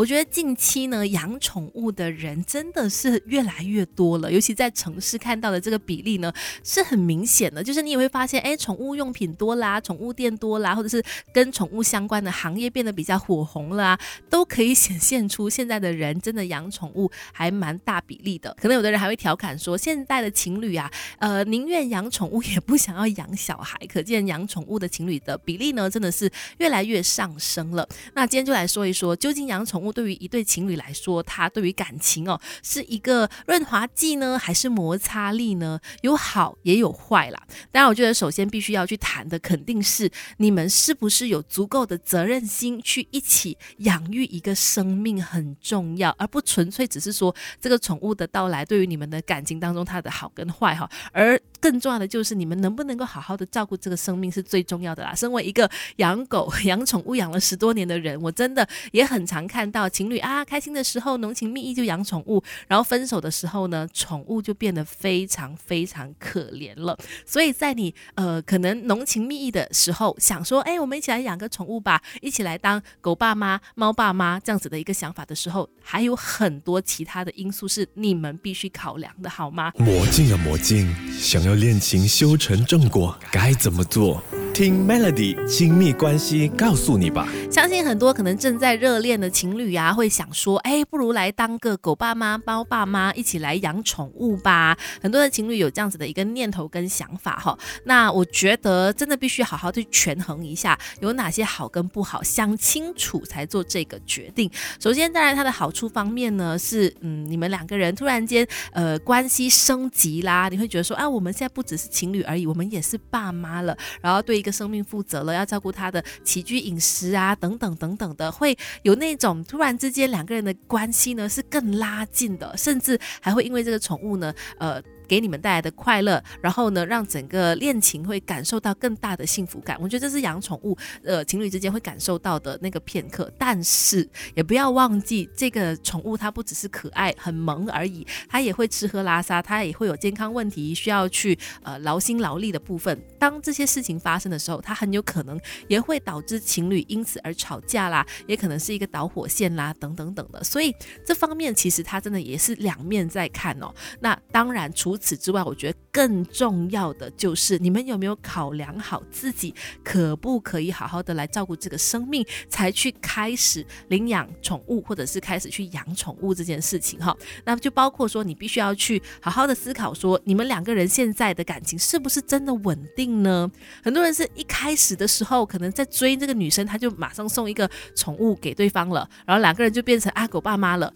[0.00, 6.32] 我觉得近期呢，养宠物的人真的是越来越多了，尤其在城市看到的这个比例呢，
[6.64, 7.62] 是很明显的。
[7.62, 14.00] 就是你也会发现，哎，宠物用品多啦，宠物店多啦，或者是跟宠物相关的行业变得比较火红了啊，
[14.30, 18.56] 都可以显现出现在的人真的养宠物还蛮大比例的。
[18.58, 27.86] 可能有的人还会调侃说，现在的情侣啊，呃，宁愿养宠物也不想要养小孩，可见养宠物的情侣的比例呢，真的是越来越上升了。
[28.14, 35.80] 那今天就来说一说，究竟养宠物对于一对情侣来说，它对于感情哦，是一个润滑剂呢，还是摩擦力呢？
[36.02, 37.42] 有好也有坏啦。
[37.70, 55.14] 当然，我觉得首先必须要去谈的，肯定是你们是不是有足够的责任心去一起养育一个生命很重要，而不纯粹只是说这个宠物的到来对于你们的感情当中它的好跟坏哈，而更重要的就是你们能不能够好好的照顾这个生命是最重要的啦。
[55.14, 66.96] 身为一个养狗 养宠物养了十多年的人，我真的也很常看到情侣啊开心的时候浓情蜜意就养宠物，然后分手的时候呢，宠物就变得非常非常可怜了。
[67.26, 79.72] 所以在你呃可能浓情蜜意的时候，想说哎我们一起来养个宠物吧，一起来当狗爸妈、猫爸妈这样子的一个想法的时候，还有很多其他的因素是你们必须考量的，好吗？
[79.76, 81.49] 魔镜啊魔镜，想要。
[81.50, 84.22] 要恋情修成正果，该怎么做？
[84.52, 87.28] 听 Melody 亲密关系告诉你吧。
[87.50, 94.76] 相信很多可能正在热恋的情侣啊，会想说，哎，不如来当个狗爸妈、猫爸妈，一起来养宠物吧。
[95.00, 97.56] 很多的情侣有这样子的一个念头跟想法哈。
[97.84, 104.50] 那我觉得真的必须好好去权衡一下，有哪些好跟不好，想清楚才做这个决定。
[104.80, 114.39] 首先，当然它的好处方面呢，是嗯，你们两个人突然间呃关系升级啦，你会觉得说，啊，我们现在不只是情侣而已，我们也是爸妈了，然后对。
[114.40, 124.82] 一个生命负责了，要照顾他的起居饮食啊，等等等等的，会有那种突然之间两个人的关系呢是更拉近的，甚至还会因为这个宠物呢，呃。
[125.10, 129.76] 给你们带来的快乐，然后呢，让整个恋情会感受到更大的幸福感。
[129.80, 133.28] 我觉得这是养宠物，呃，情侣之间会感受到的那个片刻。
[133.36, 142.96] 但是也不要忘记，这个宠物它不只是可爱、很萌而已，它也会吃喝拉撒，它也会有健康问题需要去呃劳心劳力的部分。
[143.18, 145.36] 当这些事情发生的时候，它很有可能
[145.66, 150.44] 也会导致情侣因此而吵架啦，也可能是一个导火线啦，等等等的。
[150.44, 150.72] 所以
[151.04, 153.74] 这方面其实它真的也是两面在看哦。
[153.98, 167.16] 那当然除此之外，我觉得更重要的就是你们有没有考量好自己可不可以好好的来照顾这个生命，才去开始领养宠物，或者是开始去养宠物这件事情哈。
[167.44, 173.50] 那就包括说，你必须要去好好的思考说，你们两个人现在的感情是不是真的稳定呢？
[173.82, 180.92] 很多人是一开始的时候，可能在追这个女生，他就马上送一个宠物给对方了，然后两个人就变成阿狗爸妈了。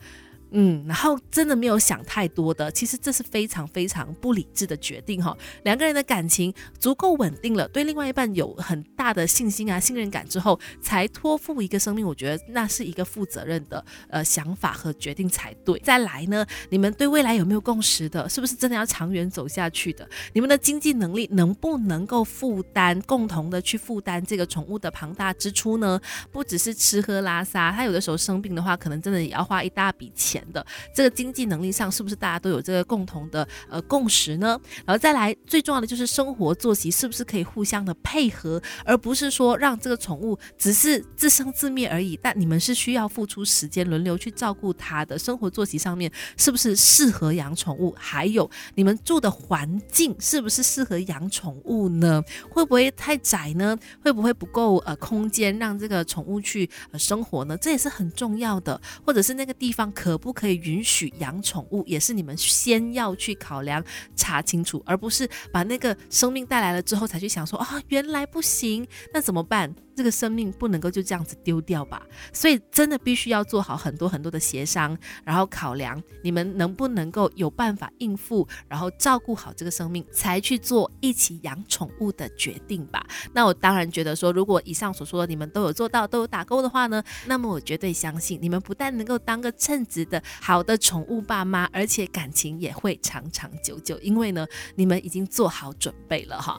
[0.57, 5.37] 嗯，然后真的没有想太多的，其实这是非常非常不理智的决定哈。
[5.65, 15.77] 两个人的感情足够稳定了，对另外一半有很大的信心啊、信任感之后，才托付一个生命，我觉得那是一个负责任的呃想法和决定才对。
[15.81, 18.29] 再来呢，你们对未来有没有共识的？
[18.29, 20.09] 是不是真的要长远走下去的？
[20.35, 26.01] 你们的经济能力能不能够负担共同的去负担这个宠物的庞大支出呢？
[26.31, 30.44] 不只是吃喝拉撒，它有的时候生病的话，可能真的也要花一大笔钱。
[30.53, 34.61] 的这个经济能力上，是不是大家都有这个共同的呃共识呢？
[34.85, 42.19] 然后再来最重要的就是生活作息是不是可以互相的配合，而不是说让这个宠物只是自生自灭而已。
[42.23, 47.95] 但你们是需要付出时间轮流去照顾它的生活作息上面，是不是适合养宠物？
[47.97, 52.23] 还有你们住的环境是不是适合养宠物呢？
[52.51, 53.75] 会不会太窄呢？
[54.03, 57.57] 会不会不够呃空间让这个宠物去呃生活呢？
[57.57, 58.79] 这也是很重要的。
[59.07, 60.34] 或者是那个地方可不？
[60.35, 63.83] 可以允许养宠物，也是你们先要去考量、
[64.15, 69.75] 查清楚，而不是把那个生命带来了之后才去想说啊，原来不行，那怎么办？
[69.95, 83.07] 这个生命不能够就这样子丢掉吧，所以真的必须要做好很多很多的协商，然后考量你们能不能够有办法应付，然后照顾好这个生命，才去做一起养宠物的决定吧。
[83.33, 94.45] 那我当然觉得说，如果以上所说的你们都有做到，都有打勾的话呢，那么我绝对相信你们不但能够当个称职的好的宠物爸妈，而且感情也会长长久久，因为呢，
[94.75, 96.53] 你们已经做好准备了哈。